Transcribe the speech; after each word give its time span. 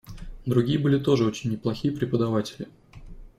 Другие 0.47 0.79
были 0.79 0.97
тоже 0.97 1.25
очень 1.27 1.51
неплохие 1.51 1.93
преподаватели.. 1.95 2.67